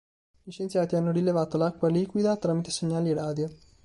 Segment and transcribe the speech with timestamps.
[0.41, 3.47] Gli scienziati hanno rilevato l'acqua liquida tramite segnali radio.